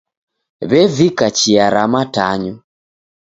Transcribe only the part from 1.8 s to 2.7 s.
matanyo.